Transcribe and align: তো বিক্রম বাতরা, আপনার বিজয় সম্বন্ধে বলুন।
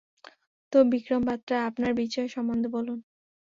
তো 0.73 0.77
বিক্রম 0.91 1.21
বাতরা, 1.25 1.57
আপনার 1.65 1.91
বিজয় 1.93 2.27
সম্বন্ধে 2.27 2.69
বলুন। 2.69 2.99